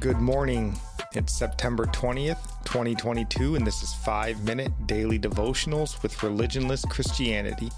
Good 0.00 0.18
morning. 0.18 0.78
It's 1.14 1.36
September 1.36 1.86
20th, 1.86 2.38
2022, 2.64 3.56
and 3.56 3.66
this 3.66 3.82
is 3.82 3.92
5 3.94 4.44
Minute 4.44 4.70
Daily 4.86 5.18
Devotionals 5.18 6.00
with 6.04 6.14
Religionless 6.18 6.88
Christianity. 6.88 7.68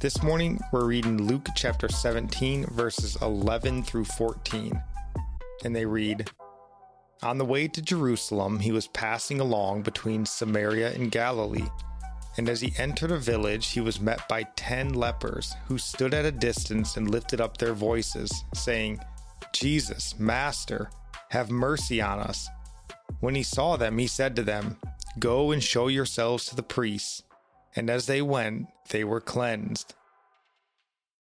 This 0.00 0.22
morning, 0.22 0.60
we're 0.72 0.86
reading 0.86 1.26
Luke 1.26 1.48
chapter 1.56 1.88
17, 1.88 2.66
verses 2.66 3.16
11 3.20 3.82
through 3.82 4.04
14. 4.04 4.80
And 5.64 5.74
they 5.74 5.84
read 5.84 6.30
On 7.24 7.36
the 7.38 7.44
way 7.44 7.66
to 7.66 7.82
Jerusalem, 7.82 8.60
he 8.60 8.70
was 8.70 8.86
passing 8.86 9.40
along 9.40 9.82
between 9.82 10.26
Samaria 10.26 10.92
and 10.92 11.10
Galilee. 11.10 11.66
And 12.36 12.48
as 12.48 12.60
he 12.60 12.74
entered 12.78 13.10
a 13.10 13.18
village, 13.18 13.70
he 13.72 13.80
was 13.80 14.00
met 14.00 14.28
by 14.28 14.44
ten 14.54 14.92
lepers, 14.92 15.52
who 15.66 15.78
stood 15.78 16.14
at 16.14 16.26
a 16.26 16.30
distance 16.30 16.96
and 16.96 17.10
lifted 17.10 17.40
up 17.40 17.56
their 17.56 17.74
voices, 17.74 18.30
saying, 18.54 19.00
Jesus, 19.52 20.16
Master, 20.16 20.90
have 21.34 21.50
mercy 21.50 22.00
on 22.00 22.20
us. 22.20 22.48
When 23.18 23.34
he 23.34 23.42
saw 23.42 23.76
them, 23.76 23.98
he 23.98 24.06
said 24.06 24.36
to 24.36 24.42
them, 24.42 24.78
Go 25.18 25.50
and 25.50 25.62
show 25.62 25.88
yourselves 25.88 26.46
to 26.46 26.56
the 26.56 26.62
priests. 26.62 27.22
And 27.74 27.90
as 27.90 28.06
they 28.06 28.22
went, 28.22 28.68
they 28.90 29.02
were 29.02 29.20
cleansed. 29.20 29.94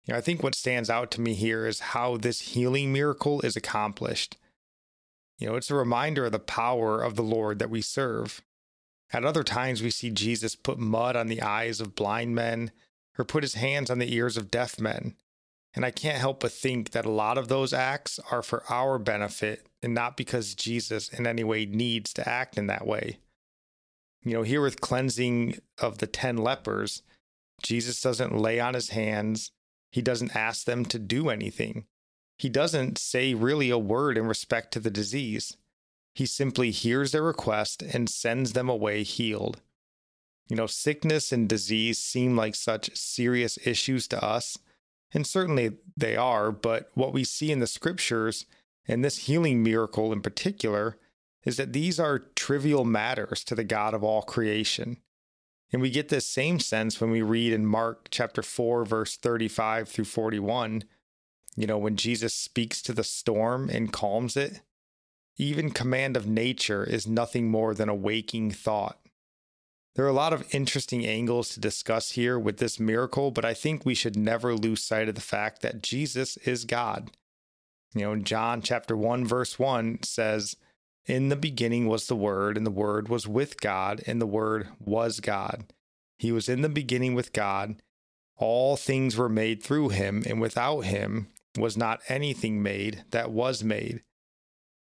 You 0.05 0.13
know, 0.13 0.17
I 0.17 0.21
think 0.21 0.43
what 0.43 0.53
stands 0.53 0.89
out 0.89 1.11
to 1.11 1.21
me 1.21 1.33
here 1.33 1.65
is 1.65 1.79
how 1.79 2.17
this 2.17 2.41
healing 2.41 2.91
miracle 2.91 3.39
is 3.41 3.55
accomplished. 3.55 4.37
You 5.37 5.47
know, 5.47 5.55
it's 5.55 5.71
a 5.71 5.75
reminder 5.75 6.25
of 6.25 6.33
the 6.33 6.39
power 6.39 7.01
of 7.01 7.15
the 7.15 7.23
Lord 7.23 7.59
that 7.59 7.69
we 7.69 7.81
serve. 7.81 8.41
At 9.13 9.23
other 9.23 9.43
times, 9.43 9.81
we 9.81 9.91
see 9.91 10.09
Jesus 10.09 10.55
put 10.55 10.77
mud 10.77 11.15
on 11.15 11.27
the 11.27 11.41
eyes 11.41 11.79
of 11.79 11.95
blind 11.95 12.35
men 12.35 12.71
or 13.17 13.23
put 13.23 13.43
his 13.43 13.53
hands 13.53 13.89
on 13.89 13.99
the 13.99 14.13
ears 14.13 14.35
of 14.35 14.51
deaf 14.51 14.77
men. 14.77 15.15
And 15.73 15.85
I 15.85 15.91
can't 15.91 16.17
help 16.17 16.41
but 16.41 16.51
think 16.51 16.91
that 16.91 17.05
a 17.05 17.11
lot 17.11 17.37
of 17.37 17.47
those 17.47 17.73
acts 17.73 18.19
are 18.29 18.41
for 18.41 18.63
our 18.69 18.97
benefit 18.97 19.67
and 19.85 19.93
not 19.93 20.17
because 20.17 20.55
Jesus 20.55 21.07
in 21.09 21.27
any 21.27 21.43
way 21.43 21.65
needs 21.65 22.11
to 22.13 22.27
act 22.27 22.57
in 22.57 22.67
that 22.67 22.85
way. 22.85 23.19
You 24.23 24.33
know, 24.33 24.41
here 24.41 24.61
with 24.61 24.81
cleansing 24.81 25.59
of 25.79 25.99
the 25.99 26.07
10 26.07 26.37
lepers, 26.37 27.03
Jesus 27.61 28.01
doesn't 28.01 28.35
lay 28.35 28.59
on 28.59 28.73
his 28.73 28.89
hands, 28.89 29.51
he 29.91 30.01
doesn't 30.01 30.35
ask 30.35 30.65
them 30.65 30.83
to 30.85 30.99
do 30.99 31.29
anything. 31.29 31.85
He 32.37 32.49
doesn't 32.49 32.97
say 32.97 33.33
really 33.33 33.69
a 33.69 33.77
word 33.77 34.17
in 34.17 34.25
respect 34.25 34.73
to 34.73 34.79
the 34.79 34.89
disease. 34.89 35.55
He 36.15 36.25
simply 36.25 36.71
hears 36.71 37.11
their 37.11 37.23
request 37.23 37.81
and 37.81 38.09
sends 38.09 38.53
them 38.53 38.67
away 38.67 39.03
healed. 39.03 39.61
You 40.49 40.55
know, 40.55 40.67
sickness 40.67 41.31
and 41.31 41.47
disease 41.47 41.99
seem 41.99 42.35
like 42.35 42.55
such 42.55 42.95
serious 42.95 43.57
issues 43.65 44.07
to 44.09 44.23
us, 44.23 44.57
and 45.13 45.25
certainly 45.25 45.77
they 45.95 46.15
are, 46.15 46.51
but 46.51 46.89
what 46.95 47.13
we 47.13 47.23
see 47.23 47.51
in 47.51 47.59
the 47.59 47.67
scriptures, 47.67 48.45
and 48.87 49.03
this 49.03 49.25
healing 49.25 49.63
miracle 49.63 50.13
in 50.13 50.21
particular, 50.21 50.97
is 51.43 51.57
that 51.57 51.73
these 51.73 51.99
are 51.99 52.19
trivial 52.35 52.83
matters 52.83 53.43
to 53.43 53.55
the 53.55 53.63
God 53.63 53.93
of 53.93 54.03
all 54.03 54.21
creation. 54.21 54.97
And 55.71 55.81
we 55.81 55.89
get 55.89 56.09
this 56.09 56.27
same 56.27 56.59
sense 56.59 56.99
when 56.99 57.11
we 57.11 57.21
read 57.21 57.53
in 57.53 57.65
Mark 57.65 58.07
chapter 58.09 58.41
4, 58.41 58.85
verse 58.85 59.17
35 59.17 59.89
through 59.89 60.05
41, 60.05 60.83
you 61.55 61.67
know, 61.67 61.77
when 61.77 61.95
Jesus 61.95 62.33
speaks 62.33 62.81
to 62.81 62.93
the 62.93 63.03
storm 63.03 63.69
and 63.69 63.93
calms 63.93 64.35
it. 64.35 64.61
Even 65.37 65.71
command 65.71 66.15
of 66.15 66.27
nature 66.27 66.83
is 66.83 67.07
nothing 67.07 67.49
more 67.49 67.73
than 67.73 67.89
a 67.89 67.95
waking 67.95 68.51
thought. 68.51 68.99
There 69.95 70.05
are 70.05 70.09
a 70.09 70.13
lot 70.13 70.33
of 70.33 70.53
interesting 70.53 71.05
angles 71.05 71.49
to 71.49 71.59
discuss 71.59 72.11
here 72.11 72.37
with 72.37 72.57
this 72.57 72.79
miracle, 72.79 73.31
but 73.31 73.45
I 73.45 73.53
think 73.53 73.85
we 73.85 73.95
should 73.95 74.17
never 74.17 74.55
lose 74.55 74.83
sight 74.83 75.09
of 75.09 75.15
the 75.15 75.21
fact 75.21 75.61
that 75.61 75.81
Jesus 75.81 76.37
is 76.37 76.65
God. 76.65 77.11
You 77.95 78.01
know, 78.01 78.15
John 78.17 78.61
chapter 78.61 78.95
1 78.95 79.25
verse 79.25 79.57
1 79.57 80.03
says, 80.03 80.57
"In 81.05 81.29
the 81.29 81.35
beginning 81.37 81.87
was 81.87 82.07
the 82.07 82.15
word, 82.15 82.57
and 82.57 82.65
the 82.65 82.71
word 82.71 83.07
was 83.07 83.25
with 83.27 83.59
God, 83.61 84.03
and 84.05 84.21
the 84.21 84.27
word 84.27 84.67
was 84.79 85.21
God. 85.21 85.73
He 86.17 86.31
was 86.31 86.49
in 86.49 86.61
the 86.61 86.69
beginning 86.69 87.15
with 87.15 87.31
God. 87.31 87.81
All 88.35 88.75
things 88.75 89.15
were 89.15 89.29
made 89.29 89.63
through 89.63 89.89
him, 89.89 90.23
and 90.27 90.41
without 90.41 90.81
him 90.81 91.29
was 91.57 91.77
not 91.77 92.01
anything 92.09 92.61
made 92.61 93.05
that 93.11 93.31
was 93.31 93.63
made." 93.63 94.03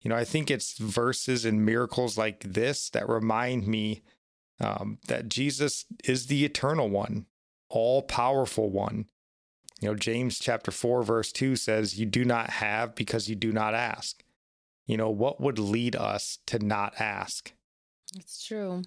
You 0.02 0.10
know, 0.10 0.16
I 0.16 0.24
think 0.24 0.50
it's 0.50 0.78
verses 0.78 1.46
and 1.46 1.66
miracles 1.66 2.18
like 2.18 2.42
this 2.42 2.90
that 2.92 3.08
remind 3.08 3.68
me 3.68 4.04
um, 4.60 5.00
that 5.08 5.30
Jesus 5.30 5.86
is 6.04 6.28
the 6.28 6.46
eternal 6.46 6.90
one, 6.90 7.28
all 7.70 8.02
powerful 8.02 8.70
one. 8.70 9.06
You 9.86 9.92
know, 9.92 9.98
James 9.98 10.40
chapter 10.40 10.72
4, 10.72 11.04
verse 11.04 11.32
2 11.32 11.56
says, 11.56 12.00
You 12.00 12.08
do 12.08 12.26
not 12.26 12.50
have 12.50 12.96
because 12.96 13.30
you 13.30 13.36
do 13.36 13.52
not 13.52 13.76
ask. 13.76 14.24
You 14.88 14.98
know, 14.98 15.12
what 15.12 15.40
would 15.40 15.60
lead 15.60 15.96
us 15.96 16.40
to 16.48 16.58
not 16.58 17.00
ask? 17.00 17.54
It's 18.18 18.44
true. 18.44 18.82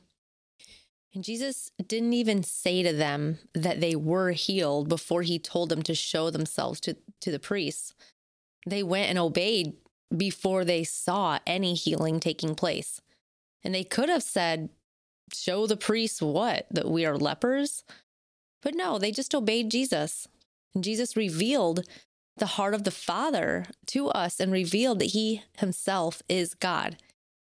And 1.14 1.22
Jesus 1.22 1.70
didn't 1.86 2.14
even 2.14 2.42
say 2.42 2.82
to 2.82 2.92
them 2.92 3.38
that 3.54 3.80
they 3.80 3.94
were 3.94 4.32
healed 4.32 4.88
before 4.88 5.22
he 5.22 5.38
told 5.38 5.68
them 5.68 5.84
to 5.84 5.94
show 5.94 6.30
themselves 6.30 6.80
to, 6.80 6.96
to 7.20 7.30
the 7.30 7.38
priests. 7.38 7.94
They 8.66 8.82
went 8.82 9.08
and 9.08 9.20
obeyed 9.20 9.74
before 10.16 10.64
they 10.64 10.82
saw 10.82 11.38
any 11.46 11.74
healing 11.74 12.18
taking 12.18 12.56
place. 12.56 13.00
And 13.62 13.72
they 13.72 13.84
could 13.84 14.08
have 14.08 14.24
said, 14.24 14.70
show 15.32 15.68
the 15.68 15.76
priests 15.76 16.20
what? 16.20 16.66
That 16.72 16.90
we 16.90 17.06
are 17.06 17.16
lepers? 17.16 17.84
But 18.62 18.74
no, 18.74 18.98
they 18.98 19.12
just 19.12 19.32
obeyed 19.32 19.70
Jesus. 19.70 20.26
Jesus 20.82 21.16
revealed 21.16 21.86
the 22.36 22.46
heart 22.46 22.74
of 22.74 22.84
the 22.84 22.90
Father 22.90 23.66
to 23.86 24.08
us 24.08 24.40
and 24.40 24.52
revealed 24.52 24.98
that 25.00 25.06
He 25.06 25.42
Himself 25.58 26.22
is 26.28 26.54
God. 26.54 26.96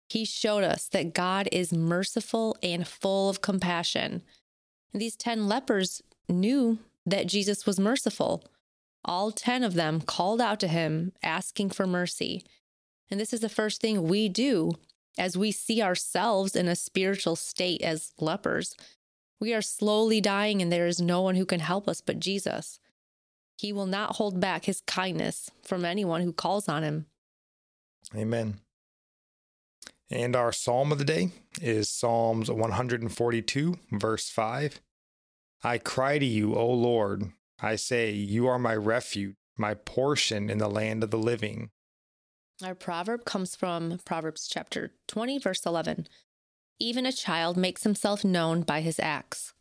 He 0.10 0.26
showed 0.26 0.64
us 0.64 0.88
that 0.90 1.14
God 1.14 1.50
is 1.52 1.74
merciful 1.74 2.56
and 2.62 2.88
full 2.88 3.30
of 3.30 3.42
compassion. 3.42 4.22
And 4.92 5.02
these 5.02 5.16
10 5.16 5.48
lepers 5.48 6.04
knew 6.30 6.80
that 7.06 7.28
Jesus 7.28 7.66
was 7.66 7.80
merciful. 7.80 8.44
All 9.04 9.32
10 9.32 9.64
of 9.64 9.74
them 9.74 10.02
called 10.02 10.40
out 10.40 10.60
to 10.62 10.68
him, 10.68 11.14
asking 11.24 11.72
for 11.72 11.88
mercy. 11.88 12.44
And 13.10 13.20
this 13.20 13.34
is 13.34 13.40
the 13.40 13.50
first 13.50 13.82
thing 13.82 14.08
we 14.08 14.30
do 14.30 14.74
as 15.18 15.38
we 15.38 15.52
see 15.52 15.82
ourselves 15.82 16.56
in 16.56 16.68
a 16.68 16.76
spiritual 16.76 17.36
state 17.36 17.82
as 17.82 18.14
lepers, 18.20 18.76
we 19.40 19.54
are 19.54 19.62
slowly 19.62 20.22
dying 20.22 20.62
and 20.62 20.72
there 20.72 20.88
is 20.88 21.02
no 21.02 21.22
one 21.22 21.36
who 21.36 21.46
can 21.46 21.60
help 21.60 21.88
us 21.88 22.02
but 22.02 22.20
Jesus. 22.20 22.80
He 23.64 23.72
will 23.72 23.86
not 23.86 24.18
hold 24.18 24.42
back 24.42 24.66
his 24.66 24.82
kindness 24.82 25.50
from 25.62 25.86
anyone 25.86 26.20
who 26.20 26.34
calls 26.34 26.68
on 26.68 26.84
him. 26.84 27.06
Amen. 28.14 28.60
And 30.12 30.36
our 30.36 30.52
psalm 30.52 30.92
of 30.92 30.98
the 30.98 31.06
day 31.06 31.30
is 31.62 31.88
Psalms 31.88 32.52
142, 32.52 33.80
verse 33.94 34.30
5. 34.30 34.82
I 35.64 35.78
cry 35.78 36.20
to 36.20 36.26
you, 36.26 36.56
O 36.56 36.70
Lord. 36.72 37.32
I 37.62 37.78
say, 37.78 38.12
You 38.12 38.48
are 38.48 38.60
my 38.60 38.76
refuge, 38.76 39.38
my 39.58 39.76
portion 39.76 40.50
in 40.50 40.58
the 40.58 40.68
land 40.68 41.02
of 41.02 41.12
the 41.12 41.18
living. 41.18 41.70
Our 42.62 42.76
proverb 42.76 43.24
comes 43.24 43.56
from 43.56 44.02
Proverbs 44.04 44.50
chapter 44.52 44.92
20, 45.08 45.40
verse 45.40 45.66
11. 45.66 46.08
Even 46.80 47.06
a 47.06 47.14
child 47.14 47.56
makes 47.56 47.84
himself 47.84 48.26
known 48.26 48.64
by 48.64 48.82
his 48.82 49.00
acts, 49.00 49.54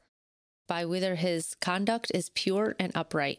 by 0.66 0.84
whether 0.84 1.14
his 1.14 1.54
conduct 1.60 2.10
is 2.12 2.30
pure 2.30 2.74
and 2.80 2.90
upright. 2.96 3.38